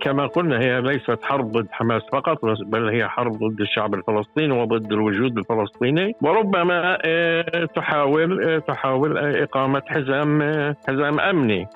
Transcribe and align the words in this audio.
كما 0.00 0.26
قلنا 0.26 0.60
هي 0.60 0.80
ليست 0.80 1.18
حرب 1.22 1.52
ضد 1.52 1.66
حماس 1.72 2.02
فقط 2.12 2.38
بل 2.66 2.88
هي 2.88 3.08
حرب 3.08 3.32
ضد 3.32 3.60
الشعب 3.60 3.94
الفلسطيني 3.94 4.52
وضد 4.52 4.92
الوجود 4.92 5.38
الفلسطيني. 5.38 6.14
وربما 6.22 6.98
آه، 7.04 7.64
تحاول 7.76 8.44
آه، 8.44 8.58
تحاول 8.58 9.18
إقامة 9.18 9.82
حزام 9.86 10.42
حزام 10.88 11.20
أمني 11.20 11.66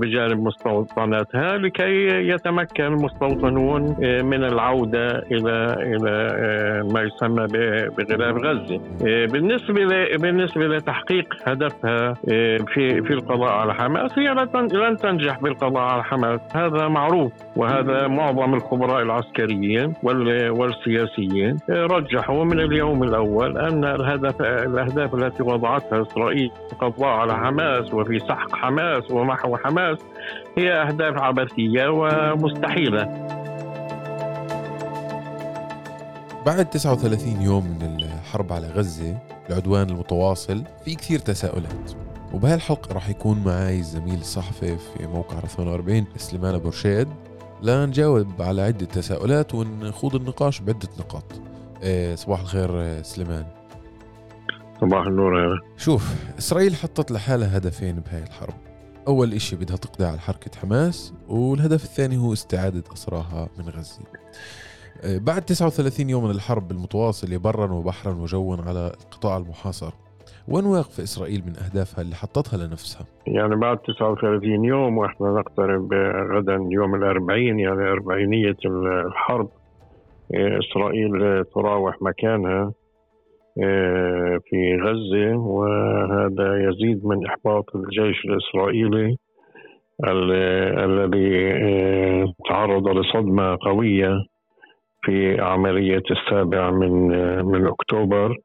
بجانب 0.00 0.42
مستوطناتها 0.42 1.58
لكي 1.58 2.06
يتمكن 2.28 2.84
المستوطنون 2.84 3.82
من 4.00 4.44
العودة 4.44 5.08
إلى 5.18 5.76
إلى 5.80 6.16
ما 6.92 7.00
يسمى 7.02 7.46
بغلاف 7.98 8.36
غزة. 8.36 8.80
بالنسبة 9.26 10.16
بالنسبة 10.16 10.66
لتحقيق 10.66 11.34
هدفها 11.44 12.14
في 12.74 13.02
في 13.02 13.12
القضاء 13.12 13.50
على 13.50 13.74
حماس 13.74 14.18
هي 14.18 14.28
لن 14.72 14.96
تنجح 14.96 15.40
بالقضاء 15.40 15.82
على 15.82 16.04
حماس. 16.04 16.40
هذا 16.54 16.88
معروف. 16.88 17.25
وهذا 17.56 18.06
معظم 18.06 18.54
الخبراء 18.54 19.02
العسكريين 19.02 19.94
والسياسيين 20.50 21.58
رجحوا 21.68 22.44
من 22.44 22.60
اليوم 22.60 23.02
الأول 23.02 23.58
أن 23.58 23.84
الهدف 23.84 24.42
الأهداف 24.42 25.14
التي 25.14 25.42
وضعتها 25.42 26.02
إسرائيل 26.02 26.50
القضاء 26.72 27.08
على 27.08 27.36
حماس 27.36 27.94
وفي 27.94 28.18
سحق 28.18 28.54
حماس 28.54 29.10
ومحو 29.10 29.56
حماس 29.56 29.98
هي 30.58 30.72
أهداف 30.72 31.18
عبثية 31.18 31.88
ومستحيلة. 31.88 33.04
بعد 36.46 36.64
39 36.64 37.42
يوم 37.42 37.78
من 37.80 37.96
الحرب 38.02 38.52
على 38.52 38.66
غزة 38.66 39.18
العدوان 39.50 39.90
المتواصل 39.90 40.62
في 40.84 40.94
كثير 40.94 41.18
تساؤلات 41.18 42.05
وبهالحلقة 42.32 42.92
راح 42.92 43.08
يكون 43.08 43.44
معي 43.44 43.78
الزميل 43.78 44.20
الصحفي 44.20 44.76
في 44.78 45.06
موقع 45.06 45.40
48 45.40 46.04
سليمان 46.16 46.54
أبو 46.54 46.68
رشيد. 46.68 47.08
لنجاوب 47.62 48.42
على 48.42 48.62
عدة 48.62 48.86
تساؤلات 48.86 49.54
ونخوض 49.54 50.14
النقاش 50.14 50.60
بعدة 50.60 50.88
نقاط. 50.98 51.24
إيه 51.82 52.14
صباح 52.14 52.40
الخير 52.40 53.02
سليمان. 53.02 53.46
صباح 54.80 55.06
النور 55.06 55.60
شوف 55.76 56.14
إسرائيل 56.38 56.76
حطت 56.76 57.10
لحالها 57.10 57.56
هدفين 57.56 58.00
بهاي 58.00 58.22
الحرب. 58.22 58.54
أول 59.08 59.32
إشي 59.34 59.56
بدها 59.56 59.76
تقضي 59.76 60.04
على 60.04 60.20
حركة 60.20 60.60
حماس 60.60 61.12
والهدف 61.28 61.84
الثاني 61.84 62.16
هو 62.16 62.32
استعادة 62.32 62.84
أسراها 62.92 63.48
من 63.58 63.68
غزة. 63.68 64.00
إيه، 65.04 65.18
بعد 65.18 65.42
39 65.42 66.10
يوم 66.10 66.24
من 66.24 66.30
الحرب 66.30 66.70
المتواصلة 66.70 67.36
برا 67.36 67.72
وبحرا 67.72 68.12
وجوا 68.12 68.56
على 68.56 68.92
القطاع 69.00 69.36
المحاصر. 69.36 69.92
وين 70.48 70.64
واقفة 70.64 71.02
إسرائيل 71.02 71.42
من 71.46 71.52
أهدافها 71.56 72.02
اللي 72.02 72.14
حطتها 72.14 72.56
لنفسها؟ 72.56 73.06
يعني 73.26 73.56
بعد 73.56 73.78
39 73.78 74.64
يوم 74.64 74.98
وإحنا 74.98 75.28
نقترب 75.28 75.94
غدا 76.32 76.68
يوم 76.70 76.94
الأربعين 76.94 77.58
يعني 77.58 77.82
أربعينية 77.82 78.56
الحرب 79.06 79.48
إسرائيل 80.34 81.44
تراوح 81.44 82.02
مكانها 82.02 82.72
آه، 83.62 84.38
في 84.44 84.76
غزة 84.76 85.36
وهذا 85.36 86.68
يزيد 86.68 87.06
من 87.06 87.26
إحباط 87.26 87.76
الجيش 87.76 88.24
الإسرائيلي 88.24 89.16
الذي 90.84 91.52
آه، 91.52 92.24
تعرض 92.48 92.88
لصدمة 92.88 93.58
قوية 93.60 94.10
في 95.02 95.40
عملية 95.40 96.02
السابع 96.10 96.70
من 96.70 97.08
من 97.46 97.66
أكتوبر 97.66 98.36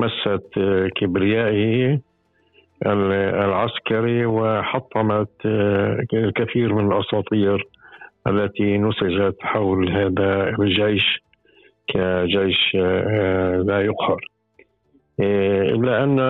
مست 0.00 0.58
كبريائه 0.96 2.00
العسكري 2.86 4.26
وحطمت 4.26 5.30
الكثير 6.14 6.74
من 6.74 6.92
الأساطير 6.92 7.66
التي 8.26 8.78
نسجت 8.78 9.36
حول 9.40 9.88
هذا 9.88 10.48
الجيش 10.58 11.22
كجيش 11.88 12.74
لا 13.68 13.80
يقهر. 13.84 14.20
إلا 15.20 16.04
أن 16.04 16.20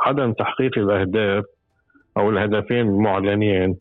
عدم 0.00 0.32
تحقيق 0.32 0.78
الأهداف 0.78 1.44
أو 2.16 2.30
الهدفين 2.30 2.80
المعلنين 2.88 3.76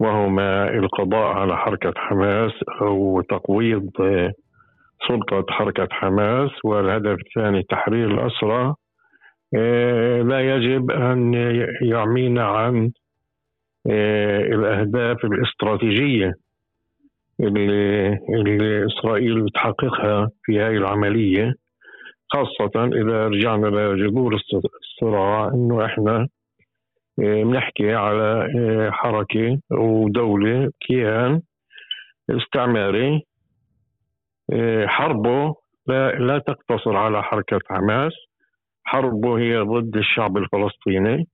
وهما 0.00 0.68
القضاء 0.74 1.26
على 1.26 1.56
حركة 1.56 1.92
حماس 1.96 2.52
أو 2.80 3.20
تقويض 3.20 3.90
سلطة 5.08 5.44
حركة 5.50 5.88
حماس 5.90 6.50
والهدف 6.64 7.16
الثاني 7.26 7.62
تحرير 7.62 8.10
الأسرى 8.10 8.74
آه، 9.56 10.22
لا 10.22 10.40
يجب 10.56 10.90
أن 10.90 11.34
يعمينا 11.82 12.44
عن 12.44 12.90
آه، 13.90 14.40
الأهداف 14.40 15.24
الاستراتيجية 15.24 16.32
اللي, 17.40 18.08
اللي 18.34 18.86
إسرائيل 18.86 19.42
بتحققها 19.44 20.30
في 20.42 20.60
هذه 20.60 20.76
العملية 20.76 21.54
خاصة 22.32 22.84
إذا 22.84 23.28
رجعنا 23.28 23.66
لجذور 23.66 24.34
الصراع 24.34 25.48
إنه 25.54 25.84
إحنا 25.84 26.28
آه، 27.20 27.42
بنحكي 27.42 27.94
على 27.94 28.48
حركة 28.92 29.58
ودولة 29.70 30.70
كيان 30.80 31.40
استعماري. 32.30 33.22
حربه 34.86 35.54
لا, 35.86 36.12
لا 36.12 36.38
تقتصر 36.38 36.96
على 36.96 37.22
حركة 37.22 37.58
حماس. 37.70 38.12
حربه 38.84 39.38
هي 39.38 39.58
ضد 39.58 39.96
الشعب 39.96 40.36
الفلسطيني 40.36 41.28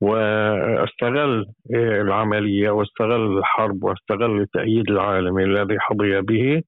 واستغل 0.00 1.46
إيه، 1.74 2.02
العملية 2.02 2.70
واستغل 2.70 3.38
الحرب 3.38 3.84
واستغل 3.84 4.40
التأييد 4.40 4.90
العالمي 4.90 5.44
الذي 5.44 5.80
حظي 5.80 6.20
به 6.20 6.62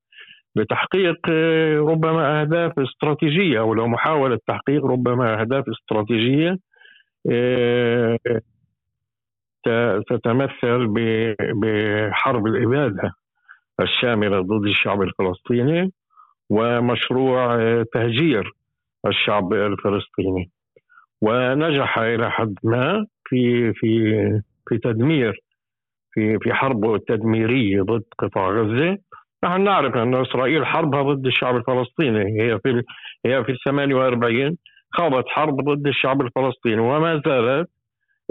لتحقيق 0.57 1.29
إيه، 1.29 1.79
ربما 1.79 2.41
أهداف 2.41 2.79
استراتيجية 2.79 3.61
أو 3.61 3.75
لو 3.75 3.87
محاولة 3.89 4.39
تحقيق 4.47 4.87
ربما 4.87 5.41
أهداف 5.41 5.65
استراتيجية 5.69 6.59
تتمثل 10.09 10.87
بحرب 11.55 12.47
الإبادة. 12.47 13.13
الشاملة 13.83 14.41
ضد 14.41 14.67
الشعب 14.67 15.03
الفلسطيني 15.03 15.93
ومشروع 16.51 17.57
تهجير 17.93 18.53
الشعب 19.07 19.53
الفلسطيني. 19.53 20.51
ونجح 21.23 21.99
إلى 21.99 22.31
حد 22.31 22.55
ما 22.65 23.07
في 23.25 23.73
في 23.73 24.15
في 24.69 24.79
تدمير 24.79 25.43
في 26.13 26.39
في 26.39 26.53
حربه 26.55 26.95
التدميرية 26.95 27.83
ضد 27.83 28.05
قطاع 28.19 28.51
غزة. 28.51 28.99
نحن 29.45 29.65
نعرف 29.65 29.97
أن 29.97 30.15
إسرائيل 30.15 30.67
حربها 30.67 31.03
ضد 31.03 31.27
الشعب 31.27 31.57
الفلسطيني. 31.57 32.43
هي 32.43 32.59
في 32.59 32.83
هي 33.27 33.45
في 33.45 33.57
48 33.65 34.57
خاضت 34.93 35.29
حرب 35.29 35.57
ضد 35.61 35.87
الشعب 35.87 36.21
الفلسطيني 36.21 36.81
وما 36.81 37.23
زالت 37.27 37.69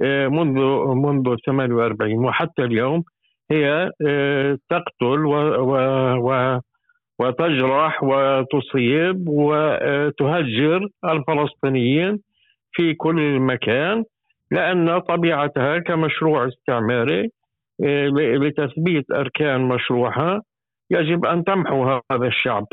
آه، 0.04 0.28
منذ 0.28 0.60
منذ 0.96 1.36
48 1.46 2.26
وحتى 2.26 2.64
اليوم 2.64 3.04
هي 3.52 3.92
آه، 4.08 4.58
تقتل 4.70 5.26
و 5.26 5.36
و 5.60 5.76
و 6.18 6.60
وتجرح 7.20 8.04
وتصيب 8.04 9.30
وتهجر 9.30 10.88
الفلسطينيين 11.06 12.20
في 12.72 12.94
كل 12.94 13.40
مكان 13.40 14.04
لأن 14.52 15.00
طبيعتها 15.00 15.78
كمشروع 15.80 16.48
استعماري 16.48 17.30
آه، 17.84 18.08
لتثبيت 18.16 19.12
أركان 19.12 19.62
مشروعها 19.62 20.42
يجب 20.92 21.26
أن 21.26 21.44
تمحو 21.44 21.84
هذا 21.84 22.28
الشعب 22.28 22.66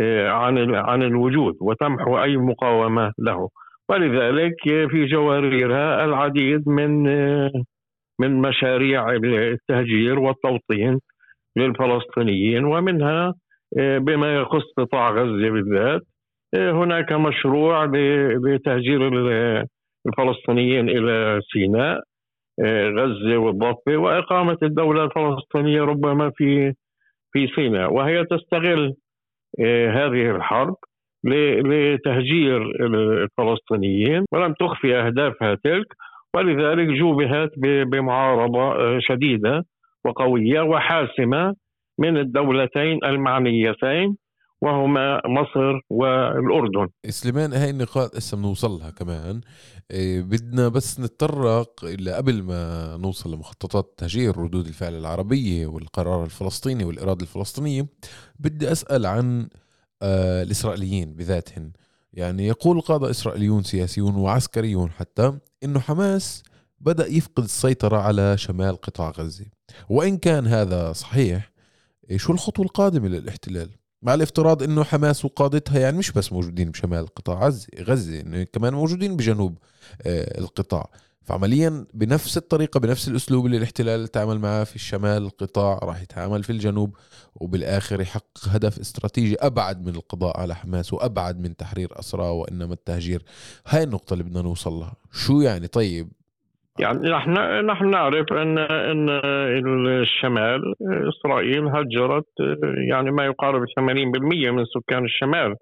آه، 0.00 0.28
عن 0.28 0.74
عن 0.74 1.02
الوجود 1.02 1.54
وتمحو 1.60 2.22
أي 2.22 2.36
مقاومة 2.36 3.12
له. 3.18 3.48
ولذلك 3.88 4.54
في 4.64 5.06
جواريرها 5.06 6.04
العديد 6.04 6.68
من 6.68 7.08
من 8.18 8.42
مشاريع 8.42 9.10
التهجير 9.10 10.18
والتوطين 10.18 11.00
للفلسطينيين 11.56 12.64
ومنها 12.64 13.34
آه، 13.78 13.98
بما 13.98 14.36
يخص 14.36 14.64
قطاع 14.76 15.10
غزة 15.10 15.50
بالذات 15.50 16.02
آه، 16.54 16.72
هناك 16.72 17.12
مشروع 17.12 17.84
لتهجير 18.44 19.08
الفلسطينيين 20.06 20.88
إلى 20.88 21.40
سيناء 21.52 22.00
آه، 22.64 22.88
غزة 22.88 23.36
والضفة 23.36 23.96
وإقامة 23.96 24.58
الدولة 24.62 25.04
الفلسطينية 25.04 25.82
ربما 25.82 26.30
في 26.36 26.72
في 27.32 27.46
سيناء. 27.56 27.92
وهي 27.92 28.24
تستغل 28.24 28.94
هذه 29.90 30.36
الحرب 30.36 30.74
لتهجير 31.24 32.62
الفلسطينيين. 32.86 34.24
ولم 34.32 34.52
تخفي 34.52 34.96
أهدافها 34.96 35.54
تلك 35.64 35.86
ولذلك 36.34 36.88
جوبهت 36.98 37.50
بمعارضة 37.58 38.72
آه، 38.72 38.98
شديدة 39.00 39.66
وقوية 40.04 40.60
وحاسمة 40.60 41.54
من 41.98 42.16
الدولتين 42.16 42.98
المعنيتين 43.04 44.16
وهما 44.60 45.20
مصر 45.26 45.80
والأردن. 45.90 46.88
سليمان 47.08 47.52
هاي 47.52 47.70
النقاط 47.70 48.16
هسه 48.16 48.36
بنوصل 48.36 48.70
لها 48.70 48.90
كمان. 48.90 49.40
إيه 49.90 50.22
بدنا 50.22 50.68
بس 50.68 51.00
نتطرق 51.00 51.84
إلى 51.84 52.12
قبل 52.12 52.42
ما 52.42 52.96
نوصل 52.96 53.34
لمخططات 53.34 53.94
تهجير 53.96 54.38
ردود 54.38 54.66
الفعل 54.66 54.94
العربية 54.94 55.66
والقرار 55.66 56.24
الفلسطيني 56.24 56.84
والإرادة 56.84 57.22
الفلسطينية 57.22 57.86
بدي 58.38 58.72
أسأل 58.72 59.06
عن 59.06 59.48
آه 60.02 60.42
الإسرائيليين 60.42 61.14
بذاتهم 61.14 61.72
يعني 62.12 62.46
يقول 62.46 62.80
قادة 62.80 63.10
إسرائيليون 63.10 63.62
سياسيون 63.62 64.14
وعسكريون 64.14 64.90
حتى 64.90 65.38
إنه 65.64 65.80
حماس 65.80 66.42
بدأ 66.80 67.06
يفقد 67.06 67.44
السيطرة 67.44 67.96
على 67.96 68.38
شمال 68.38 68.76
قطاع 68.80 69.10
غزة. 69.10 69.46
وإن 69.88 70.18
كان 70.18 70.46
هذا 70.46 70.92
صحيح 70.92 71.52
إيه، 72.10 72.18
شو 72.18 72.32
الخطوة 72.32 72.64
القادمة 72.64 73.08
للاحتلال؟ 73.08 73.70
مع 74.02 74.14
الافتراض 74.14 74.62
إنه 74.62 74.84
حماس 74.84 75.24
وقادتها 75.24 75.78
يعني 75.80 75.98
مش 75.98 76.10
بس 76.10 76.32
موجودين 76.32 76.70
بشمال 76.70 77.06
قطاع 77.06 77.46
غزة 77.46 77.66
غزة 77.80 78.20
إنه 78.20 78.42
كمان 78.42 78.74
موجودين 78.74 79.16
بجنوب 79.16 79.58
آه، 80.02 80.38
القطاع. 80.40 80.90
فعمليا 81.28 81.86
بنفس 81.94 82.36
الطريقة 82.36 82.80
بنفس 82.80 83.08
الأسلوب 83.08 83.46
اللي 83.46 83.56
الاحتلال 83.56 84.08
تعامل 84.08 84.38
معاه 84.38 84.64
في 84.64 84.76
الشمال 84.76 85.22
القطاع 85.22 85.78
راح 85.82 86.02
يتعامل 86.02 86.42
في 86.42 86.50
الجنوب 86.50 86.96
وبالآخر 87.34 88.00
يحقق 88.00 88.48
هدف 88.48 88.78
استراتيجي 88.78 89.36
أبعد 89.40 89.86
من 89.86 89.94
القضاء 89.94 90.40
على 90.40 90.54
حماس 90.54 90.92
وأبعد 90.92 91.40
من 91.40 91.56
تحرير 91.56 91.88
أسرى 91.92 92.28
وإنما 92.28 92.72
التهجير. 92.72 93.22
هاي 93.68 93.82
النقطة 93.82 94.12
اللي 94.12 94.24
بدنا 94.24 94.42
نوصل 94.42 94.72
لها. 94.72 94.96
شو 95.12 95.40
يعني؟ 95.40 95.66
طيب. 95.66 96.08
يعني 96.78 96.98
نحن 97.10 97.30
نحن 97.66 97.90
نعرف 97.90 98.32
إن 98.32 98.58
إن 98.58 99.08
الشمال 100.02 100.74
إسرائيل 101.08 101.68
هجرت 101.68 102.26
يعني 102.90 103.10
ما 103.10 103.24
يقارب 103.24 103.64
80% 103.64 104.50
من 104.50 104.64
سكان 104.64 105.04
الشمال. 105.04 105.56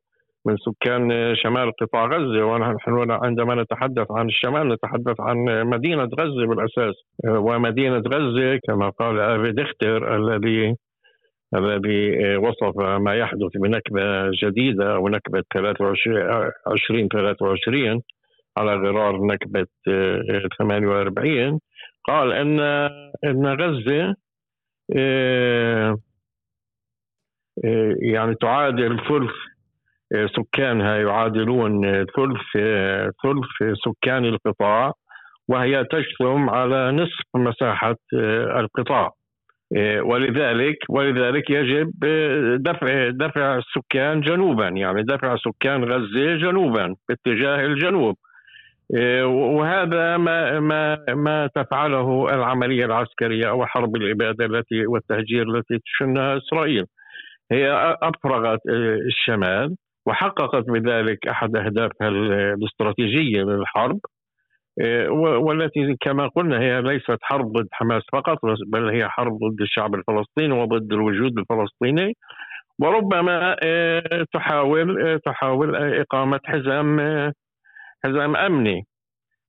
من 0.47 0.57
سكان 0.57 1.35
شمال 1.37 1.73
قطاع 1.81 2.07
غزة 2.07 2.45
ونحن 2.45 3.11
عندما 3.11 3.55
نتحدث 3.63 4.07
عن 4.11 4.27
الشمال 4.27 4.69
نتحدث 4.69 5.21
عن 5.21 5.37
مدينة 5.67 6.09
غزة 6.19 6.47
بالأساس. 6.47 6.95
ومدينة 7.25 8.03
غزة 8.07 8.61
كما 8.67 8.89
قال 8.89 9.21
افي 9.21 9.53
دختر 9.53 10.17
الذي 10.17 10.77
الذي 11.55 12.37
وصف 12.37 12.79
ما 12.79 13.15
يحدث 13.15 13.57
بنكبة 13.57 14.31
جديدة 14.31 14.95
أو 14.95 15.09
نكبة 15.09 15.43
23 15.55 17.09
23 17.09 18.03
على 18.57 18.75
غرار 18.75 19.27
نكبة 19.27 19.67
48 20.59 21.53
آه، 21.53 21.59
قال 22.05 22.33
أن 22.33 22.61
أن 23.25 23.47
غزة 23.47 24.15
آه، 24.97 25.99
آه، 27.65 27.95
يعني 28.01 28.35
تعادل 28.35 28.99
ثلث 29.09 29.56
سكانها 30.13 30.97
يعادلون 30.97 31.83
ثلث 32.05 32.65
ثلث 33.23 33.79
سكان 33.85 34.25
القطاع 34.25 34.93
وهي 35.49 35.85
تجثم 35.85 36.51
على 36.51 36.93
نصف 36.93 37.25
مساحة 37.35 37.97
القطاع. 38.61 39.11
ولذلك 40.03 40.77
ولذلك 40.89 41.51
يجب 41.51 41.91
دفع 42.63 43.09
دفع 43.09 43.57
السكان 43.59 44.21
جنوبا 44.21 44.69
يعني 44.69 45.03
دفع 45.03 45.37
سكان 45.37 45.85
غزة 45.85 46.37
جنوبا 46.37 46.95
باتجاه 47.09 47.67
الجنوب. 47.67 48.17
وهذا 49.25 50.17
ما 50.17 50.61
ما 50.61 50.99
ما 51.09 51.47
تفعله 51.55 52.35
العملية 52.35 52.85
العسكرية 52.85 53.49
أو 53.49 53.67
حرب 53.67 53.97
الاباده 53.97 54.45
التي 54.47 54.87
والتهجير 54.87 55.43
التي 55.43 55.79
تشنها 55.79 56.37
إسرائيل. 56.37 56.85
هي 57.53 57.97
أفرغت 58.03 58.61
إيه، 58.69 58.95
الشمال. 59.07 59.77
وحققت 60.07 60.65
بذلك 60.71 61.29
أحد 61.29 61.57
أهدافها 61.57 62.09
الاستراتيجية 62.55 63.43
للحرب 63.43 63.99
إيه، 64.81 65.09
والتي 65.11 65.97
كما 66.01 66.29
قلنا 66.29 66.61
هي 66.61 66.83
ليست 66.83 67.19
حرب 67.23 67.53
ضد 67.53 67.69
حماس 67.73 68.03
فقط 68.13 68.39
بل 68.67 68.89
هي 68.89 69.09
حرب 69.09 69.33
ضد 69.39 69.61
الشعب 69.61 69.95
الفلسطيني 69.95 70.53
وضد 70.55 70.93
الوجود 70.93 71.39
الفلسطيني 71.39 72.15
وربما 72.81 73.57
تحاول 74.33 75.21
تحاول 75.27 75.77
إقامة 75.77 76.41
حزام 76.45 77.01
حزام 78.05 78.37
أمني 78.37 78.83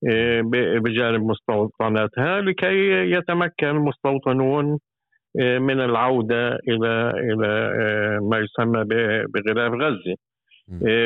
آه، 0.09 0.42
بجانب 0.80 1.21
مستوطناتها 1.24 2.42
لكي 2.42 2.89
يتمكن 3.12 3.68
المستوطنون 3.68 4.80
من 5.38 5.81
العودة 5.81 6.56
إلى 6.56 7.12
إلى 7.15 7.48
آه، 7.81 8.19
ما 8.21 8.38
يسمى 8.38 8.83
بغلاف 9.33 9.74
غزة. 9.74 10.15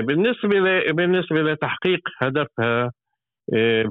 بالنسبة 0.01 0.91
بالنسبة 0.91 1.41
لتحقيق 1.41 1.99
هدفها 2.21 2.91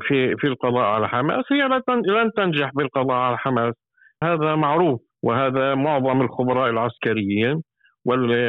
في 0.01 0.37
في 0.37 0.47
القضاء 0.47 0.85
على 0.85 1.09
حماس 1.09 1.45
هي 1.53 1.81
لن 2.07 2.31
تنجح 2.37 2.71
بالقضاء 2.75 3.17
على 3.17 3.39
حماس. 3.39 3.75
هذا 4.23 4.55
معروف 4.55 5.01
وهذا 5.23 5.75
معظم 5.75 6.21
الخبراء 6.23 6.71
العسكريين 6.71 7.63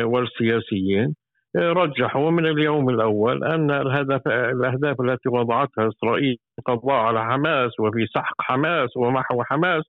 والسياسيين 0.03 1.15
رجحوا 1.55 2.31
من 2.31 2.45
اليوم 2.45 2.89
الأول 2.89 3.43
أن 3.43 3.71
الهدف 3.71 4.27
الأهداف 4.27 5.01
التي 5.01 5.29
وضعتها 5.29 5.87
إسرائيل 5.87 6.37
في 6.55 6.59
القضاء 6.59 6.95
على 6.95 7.25
حماس 7.25 7.79
وفي 7.79 8.05
سحق 8.05 8.41
حماس 8.41 8.97
ومحو 8.97 9.43
حماس 9.43 9.83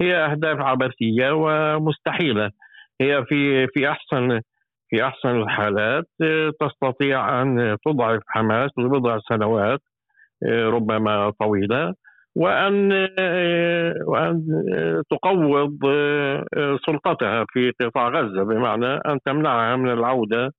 هي 0.00 0.16
أهداف 0.16 0.58
عبثية 0.60 1.30
ومستحيلة. 1.32 2.50
هي 3.00 3.24
في 3.24 3.66
في 3.66 3.88
أحسن 3.90 4.40
في 4.88 5.04
أحسن 5.04 5.28
الحالات 5.28 6.04
تستطيع 6.60 7.42
أن 7.42 7.76
تضعف 7.86 8.22
حماس 8.26 8.70
لبضع 8.78 9.18
سنوات 9.28 9.80
ربما 10.52 11.30
طويلة 11.30 11.94
وأن 12.36 12.92
وأن 14.06 14.44
تقوض 15.10 15.78
سلطتها 16.86 17.44
في 17.52 17.72
قطاع 17.80 18.08
غزة 18.08 18.42
بمعنى 18.42 18.86
أن 18.86 19.18
تمنعها 19.26 19.76
من 19.76 19.90
العودة 19.92 20.52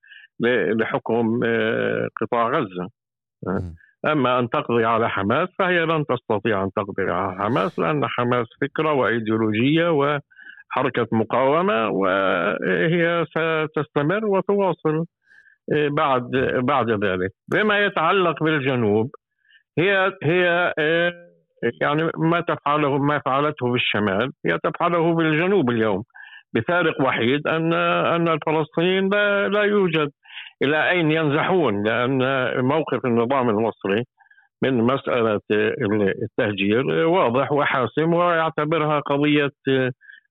لحكم 0.80 1.40
آه، 1.46 2.08
قطاع 2.22 2.50
غزة. 2.50 2.90
أما 4.06 4.40
أن 4.40 4.50
تقضي 4.50 4.86
على 4.86 5.10
حماس 5.10 5.50
فهي 5.60 5.86
لن 5.86 6.06
تستطيع 6.06 6.64
أن 6.64 6.70
تقضي 6.76 7.12
على 7.12 7.38
حماس 7.44 7.80
لأن 7.80 8.08
حماس 8.08 8.48
فكرة 8.62 8.94
وإيديولوجية 8.94 9.90
وحركه 10.70 11.08
مقاومة 11.12 11.90
وهي 11.90 13.26
ستستمر 13.26 14.26
وتواصل 14.26 15.06
آه، 15.74 15.88
بعد 15.88 16.32
بعد 16.64 17.04
ذلك. 17.04 17.32
بما 17.52 17.86
يتعلق 17.86 18.44
بالجنوب 18.44 19.12
هي 19.80 20.14
هي 20.24 20.74
آه، 20.80 21.14
يعني 21.82 22.12
ما 22.18 22.42
تفعله 22.42 22.98
ما 22.98 23.22
فعلته 23.26 23.72
بالشمال 23.72 24.32
هي 24.46 24.58
تفعله 24.64 25.14
بالجنوب 25.14 25.70
اليوم. 25.70 26.04
بفارق 26.54 27.02
وحيد 27.02 27.48
أن 27.48 27.74
أن 27.74 28.28
الفلسطينيين 28.28 29.10
لا, 29.10 29.48
لا 29.48 29.64
يوجد 29.64 30.10
إلى 30.64 30.90
أين 30.90 31.12
ينزحون 31.12 31.84
لأن 31.84 32.20
موقف 32.66 33.06
النظام 33.06 33.50
المصري 33.50 34.04
من 34.64 34.78
مسألة 34.78 35.40
التهجير 36.24 36.86
واضح 37.08 37.52
وحاسم 37.52 38.14
ويعتبرها 38.14 39.00
قضية 39.00 39.52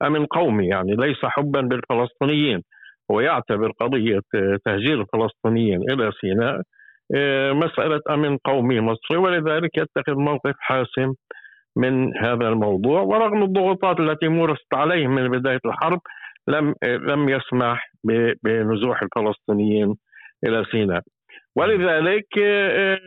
امن 0.02 0.26
قومي 0.26 0.66
يعني 0.66 0.96
ليس 0.96 1.24
حبا 1.24 1.60
بالفلسطينيين. 1.60 2.62
هو 3.10 3.20
يعتبر 3.20 3.70
قضية 3.80 4.20
تهجير 4.64 5.00
الفلسطينيين 5.00 5.80
إلى 5.90 6.12
سيناء 6.20 6.62
مسألة 7.52 8.00
أمن 8.10 8.36
قومي 8.36 8.80
مصري 8.80 9.16
ولذلك 9.16 9.70
يتخذ 9.78 10.14
موقف 10.14 10.54
حاسم 10.58 11.14
من 11.76 12.16
هذا 12.16 12.48
الموضوع. 12.48 13.00
ورغم 13.00 13.42
الضغوطات 13.42 14.00
التي 14.00 14.28
مورست 14.28 14.74
عليه 14.74 15.06
من 15.06 15.28
بداية 15.28 15.60
الحرب 15.66 16.00
لم 16.48 16.74
لم 16.84 17.28
يسمح 17.28 17.90
بنزوح 18.44 19.02
الفلسطينيين 19.02 19.94
إلى 20.46 20.64
سيناء. 20.70 21.02
ولذلك 21.56 22.38
آه، 22.38 23.00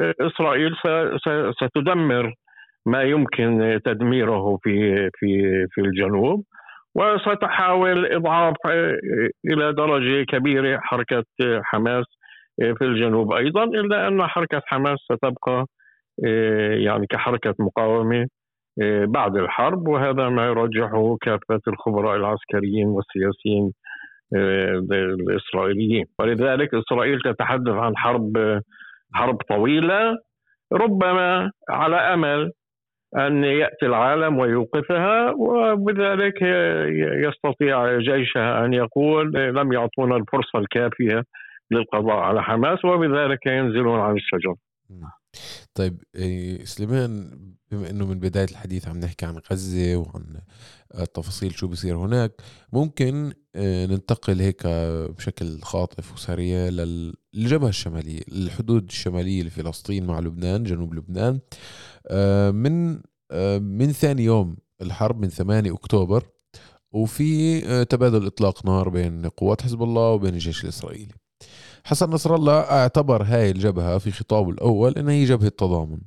آه، 0.00 0.14
إسرائيل 0.20 0.76
ستدمر 1.62 2.34
ما 2.88 3.02
يمكن 3.02 3.80
تدميره 3.84 4.56
في 4.62 4.94
في 5.18 5.28
في 5.70 5.80
الجنوب 5.80 6.44
وستحاول 6.94 8.12
إضعاف 8.12 8.54
آه، 8.66 8.96
إلى 9.52 9.72
درجة 9.72 10.24
كبيرة 10.24 10.78
حركة 10.82 11.24
حماس 11.64 12.04
في 12.56 12.82
الجنوب 12.84 13.32
أيضا 13.32 13.64
إلا 13.64 14.08
أن 14.08 14.26
حركة 14.26 14.62
حماس 14.66 14.98
ستبقى 14.98 15.66
يعني 16.84 17.06
كحركة 17.06 17.54
مقاومة 17.58 18.26
بعد 19.04 19.36
الحرب 19.36 19.88
وهذا 19.88 20.28
ما 20.28 20.46
يرجحه 20.46 21.16
كافة 21.20 21.60
الخبراء 21.68 22.16
العسكريين 22.16 22.86
والسياسيين 22.86 23.72
الإسرائيليين. 24.92 26.04
ولذلك 26.18 26.74
إسرائيل 26.74 27.20
تتحدث 27.20 27.72
عن 27.74 27.96
حرب 27.96 28.60
حرب 29.14 29.36
طويلة 29.48 30.16
ربما 30.72 31.50
على 31.70 31.96
أمل 31.96 32.52
أن 33.16 33.44
يأتي 33.44 33.86
العالم 33.86 34.38
ويوقفها 34.38 35.30
وبذلك 35.30 36.42
يستطيع 37.28 37.98
جيشها 37.98 38.64
أن 38.64 38.72
يقول 38.72 39.32
لم 39.34 39.72
يعطونا 39.72 40.16
الفرصة 40.16 40.58
الكافية 40.58 41.24
للقضاء 41.70 42.16
على 42.16 42.42
حماس 42.42 42.84
وبذلك 42.84 43.46
ينزلون 43.46 44.00
عن 44.00 44.16
الشجر. 44.16 44.54
طيب 45.74 46.02
إيه، 46.14 46.64
سليمان 46.64 47.30
بما 47.70 47.90
إنه 47.90 48.06
من 48.06 48.18
بداية 48.20 48.46
الحديث 48.50 48.88
عم 48.88 49.00
نحكي 49.00 49.26
عن 49.26 49.40
غزة 49.52 49.96
وعن 49.96 50.24
التفاصيل 51.00 51.52
شو 51.52 51.68
بصير 51.68 51.96
هناك 51.96 52.32
ممكن 52.72 53.32
آه، 53.56 53.86
ننتقل 53.86 54.40
هيك 54.40 54.66
بشكل 55.16 55.60
خاطف 55.62 56.12
وسريع 56.12 56.68
للجبهة 56.68 57.68
الشمالية 57.68 58.20
الحدود 58.28 58.84
الشمالية 58.84 59.42
لفلسطين 59.42 60.06
مع 60.06 60.20
لبنان 60.20 60.64
جنوب 60.64 60.94
لبنان. 60.94 61.34
آه، 61.34 61.40
من 62.52 63.00
آه، 63.30 63.58
من 63.58 63.92
ثاني 63.92 64.24
يوم 64.24 64.56
الحرب 64.82 65.20
من 65.20 65.28
8 65.28 65.74
أكتوبر 65.74 66.24
وفي 66.92 67.60
تبادل 67.84 68.26
إطلاق 68.26 68.66
نار 68.66 68.88
بين 68.88 69.26
قوات 69.26 69.62
حزب 69.62 69.82
الله 69.82 70.10
وبين 70.10 70.34
الجيش 70.34 70.64
الإسرائيلي. 70.64 71.14
حسن 71.84 72.10
نصر 72.10 72.34
الله 72.34 72.60
أعتبر 72.60 73.22
هاي 73.22 73.50
الجبهة 73.50 73.98
في 73.98 74.10
خطابه 74.10 74.50
الأول 74.50 74.92
إنها 74.92 75.12
هي 75.14 75.24
جبهة 75.24 75.48
تضامن. 75.48 76.00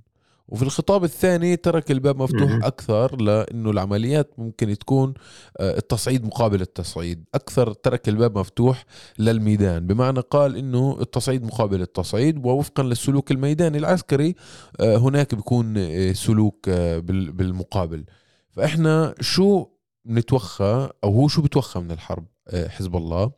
وفي 0.51 0.63
الخطاب 0.63 1.03
الثاني 1.03 1.55
ترك 1.55 1.91
الباب 1.91 2.21
مفتوح 2.21 2.51
أكثر 2.63 3.21
لأنه 3.21 3.69
العمليات 3.69 4.33
ممكن 4.37 4.77
تكون 4.77 5.13
آه، 5.59 5.77
التصعيد 5.77 6.25
مقابل 6.25 6.61
التصعيد. 6.61 7.23
أكثر 7.35 7.73
ترك 7.73 8.09
الباب 8.09 8.37
مفتوح 8.37 8.85
للميدان. 9.19 9.87
بمعنى 9.87 10.19
قال 10.19 10.55
أنه 10.55 10.97
التصعيد 11.01 11.43
مقابل 11.43 11.81
التصعيد 11.81 12.45
ووفقا 12.45 12.83
للسلوك 12.83 13.31
الميداني 13.31 13.77
العسكري 13.77 14.35
آه، 14.79 14.97
هناك 14.97 15.35
بيكون 15.35 15.77
آه، 15.77 16.11
سلوك 16.11 16.69
بالمقابل. 17.09 18.05
فإحنا 18.49 19.15
شو 19.21 19.65
نتوخى 20.07 20.89
أو 21.03 21.13
هو 21.13 21.27
شو 21.27 21.41
بتوخى 21.41 21.79
من 21.79 21.91
الحرب 21.91 22.25
حزب 22.67 22.95
الله؟ 22.95 23.31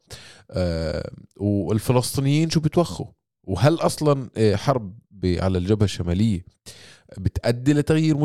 والفلسطينيين 1.38 2.50
شو 2.50 2.60
بتوخوا؟ 2.60 3.05
وهل 3.43 3.75
أصلا 3.75 4.29
حرب 4.55 5.00
على 5.25 5.58
الجبهة 5.58 5.86
الشمالية 5.86 6.46
بتأدي 7.26 7.74
لتغيير 7.74 8.16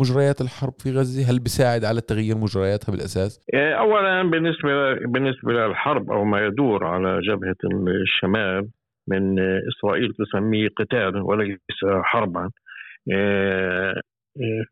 مجريات 0.00 0.40
الحرب 0.40 0.72
في 0.78 0.90
غزة؟ 0.90 1.30
هل 1.30 1.38
بيساعد 1.38 1.84
على 1.84 2.00
تغيير 2.00 2.36
مجرياتها 2.36 2.92
بالأساس؟ 2.92 3.40
آه، 3.54 3.72
اولا 3.72 4.22
بالنسبة 4.30 4.94
بالنسبة 4.94 5.52
للحرب 5.52 6.10
أو 6.10 6.24
ما 6.24 6.46
يدور 6.46 6.84
على 6.84 7.20
جبهة 7.20 7.56
الشمال 8.02 8.68
من 9.08 9.38
إسرائيل 9.68 10.14
تسميه 10.18 10.68
قتال 10.68 11.22
وليس 11.22 11.58
حربا 12.02 12.50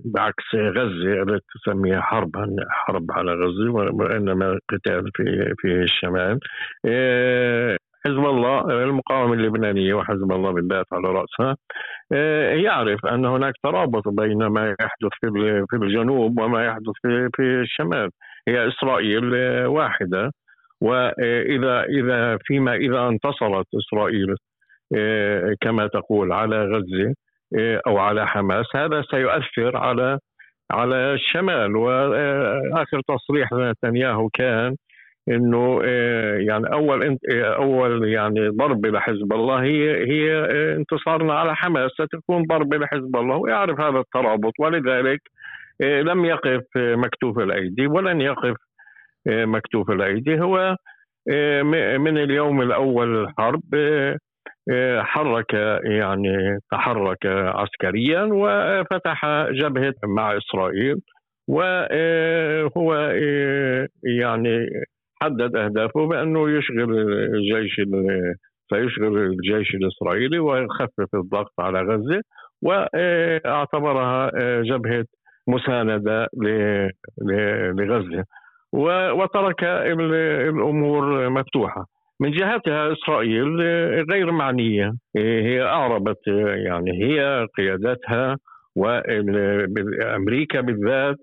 بعكس 0.04 0.54
غزة 0.54 1.22
التي 1.22 1.46
تسميها 1.54 2.00
حربا 2.00 2.56
حرب 2.70 3.12
على 3.12 3.32
غزة 3.32 3.70
وإنما 3.70 4.58
قتال 4.68 5.10
في 5.14 5.54
في 5.58 5.82
الشمال 5.82 6.38
إيه، 6.84 7.76
حزب 8.06 8.24
الله 8.24 8.84
المقاومة 8.84 9.34
اللبنانية 9.34 9.94
وحزب 9.94 10.32
الله 10.32 10.50
بالذات 10.50 10.86
على 10.92 11.08
رأسها 11.08 11.48
إيه، 11.50 11.56
يعرف 12.64 13.06
أن 13.06 13.24
هناك 13.24 13.54
ترابط 13.62 14.08
بين 14.08 14.46
ما 14.46 14.74
يحدث 14.80 15.12
في 15.70 15.76
الجنوب 15.76 16.40
وما 16.40 16.66
يحدث 16.66 16.92
في 17.36 17.42
الشمال. 17.42 18.10
هي 18.48 18.68
إسرائيل 18.68 19.24
واحدة. 19.66 20.30
واذا 20.80 21.82
إذا 21.84 22.38
فيما 22.44 22.74
إذا 22.74 23.08
انتصرت 23.08 23.66
إسرائيل 23.74 24.34
إيه، 24.94 25.54
كما 25.60 25.86
تقول 25.86 26.32
على 26.32 26.64
غزة 26.64 27.14
أو 27.86 27.98
على 27.98 28.26
حماس 28.26 28.66
هذا 28.76 29.02
سيؤثر 29.10 29.76
على 29.76 30.18
على 30.70 31.14
الشمال. 31.14 31.76
وآخر 31.76 33.00
تصريح 33.08 33.52
نتنياهو 33.52 34.28
كان 34.28 34.76
إنه 35.28 35.82
إيه، 35.82 36.46
يعني 36.48 36.72
أول 36.72 37.18
إيه، 37.30 37.56
أول 37.56 38.08
يعني 38.08 38.48
ضربه 38.48 38.88
لحزب 38.88 39.32
الله 39.32 39.62
هي 39.62 40.06
هي 40.10 40.44
انتصارنا 40.76 41.34
على 41.34 41.56
حماس 41.56 41.90
ستكون 41.90 42.42
ضربه 42.42 42.76
لحزب 42.76 43.16
الله 43.16 43.36
ويعرف 43.36 43.80
هذا 43.80 43.98
الترابط. 43.98 44.52
ولذلك 44.60 45.20
لم 45.80 46.24
يقف 46.24 46.62
مكتوف 46.76 47.38
الأيدي 47.38 47.86
ولن 47.86 48.20
يقف 48.20 48.56
مكتوف 49.26 49.90
الأيدي. 49.90 50.40
هو 50.40 50.76
من 51.98 52.18
اليوم 52.18 52.62
الأول 52.62 53.22
للحرب 53.22 53.62
آه، 54.70 55.02
حرك 55.02 55.54
يعني 55.84 56.58
تحرك 56.70 57.26
عسكريا 57.26 58.22
وفتح 58.22 59.26
جبهة 59.50 59.94
مع 60.04 60.36
إسرائيل 60.36 60.96
وهو 61.48 62.94
آه، 62.94 63.88
يعني 64.04 64.66
حدد 65.22 65.56
أهدافه 65.56 66.06
بأنه 66.06 66.50
يشغل 66.50 66.98
الجيش 67.34 67.80
سيشغل 68.70 69.18
الجيش 69.18 69.74
الإسرائيلي 69.74 70.38
ويخفف 70.38 71.14
الضغط 71.14 71.52
على 71.58 71.80
غزة 71.80 72.20
وأعتبرها 72.62 74.30
آه، 74.34 74.62
جبهة 74.62 75.04
مساندة 75.48 76.28
لغزة. 77.78 78.24
وترك 79.12 79.64
الأمور 79.64 81.30
مفتوحة. 81.30 81.86
من 82.20 82.30
جهتها 82.30 82.92
إسرائيل 82.92 83.60
غير 84.10 84.30
معنية. 84.30 84.92
هي 85.16 85.62
أعربت 85.62 86.26
يعني 86.66 87.04
هي 87.04 87.46
قيادتها 87.56 88.36
وامريكا 88.76 90.60
بالذات 90.60 91.16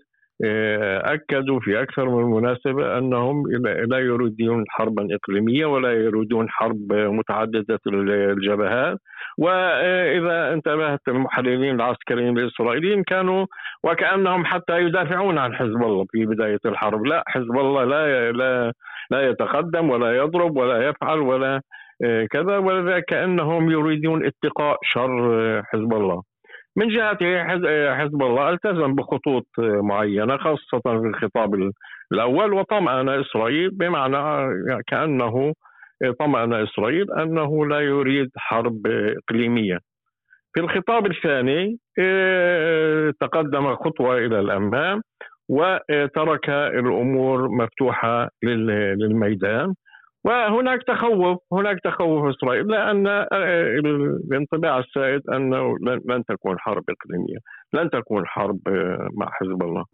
أكدوا 1.13 1.59
في 1.59 1.81
أكثر 1.81 2.09
من 2.09 2.23
مناسبة 2.23 2.97
أنهم 2.97 3.43
لا 3.87 3.99
يريدون 3.99 4.63
حربا 4.69 5.07
إقليمية 5.15 5.65
ولا 5.65 5.91
يريدون 5.91 6.49
حرب 6.49 6.93
متعددة 6.93 7.79
الجبهات 7.87 8.97
وإذا 9.37 10.53
انتبهت 10.53 10.99
المحللين 11.07 11.75
العسكريين 11.75 12.37
الإسرائيليين 12.37 13.03
كانوا 13.03 13.45
وكأنهم 13.83 14.45
حتى 14.45 14.81
يدافعون 14.81 15.37
عن 15.37 15.55
حزب 15.55 15.83
الله 15.83 16.05
في 16.11 16.25
بداية 16.25 16.59
الحرب 16.65 17.05
لا 17.05 17.23
حزب 17.27 17.57
الله 17.59 17.83
لا 17.83 18.31
لا 18.31 18.73
لا 19.11 19.29
يتقدم 19.29 19.89
ولا 19.89 20.17
يضرب 20.17 20.57
ولا 20.57 20.87
يفعل 20.89 21.19
ولا 21.19 21.61
آه، 22.03 22.25
كذا 22.25 22.57
ولذلك 22.57 23.05
كأنهم 23.05 23.71
يريدون 23.71 24.25
اتقاء 24.25 24.77
شر 24.83 25.33
آه، 25.33 25.63
حزب 25.65 25.93
الله. 25.93 26.30
من 26.75 26.87
جهته 26.87 27.41
آه، 27.41 27.95
حزب 27.95 28.21
الله 28.21 28.49
التزم 28.49 28.95
بخطوط 28.95 29.47
معينة 29.59 30.37
خاصة 30.37 30.81
في 30.83 31.07
الخطاب 31.07 31.71
الأول 32.11 32.53
وطمأن 32.53 33.09
إسرائيل 33.09 33.69
بمعنى 33.69 34.53
كأنه 34.87 35.53
طمأن 36.19 36.53
إسرائيل 36.53 37.11
أنه 37.11 37.65
لا 37.65 37.79
يريد 37.79 38.29
حرب 38.37 38.87
إقليمية. 38.87 39.79
في 40.53 40.59
الخطاب 40.61 41.05
الثاني 41.05 41.77
تقدم 43.19 43.75
خطوة 43.75 44.17
إلى 44.17 44.39
الأمام 44.39 45.01
وترك 45.49 46.49
الأمور 46.49 47.49
مفتوحة 47.49 48.29
للميدان 48.43 49.73
وهناك 50.23 50.83
تخوف 50.87 51.37
هناك 51.51 51.79
تخوف 51.83 52.35
إسرائيل 52.35 52.67
لأن 52.67 53.07
الانطباع 54.31 54.79
السائد 54.79 55.21
أنه 55.29 55.75
لن 56.05 56.23
تكون 56.25 56.59
حرب 56.59 56.83
إقليمية 56.89 57.37
لن 57.73 57.89
تكون 57.89 58.27
حرب 58.27 58.59
مع 59.13 59.29
حزب 59.31 59.63
الله. 59.63 59.85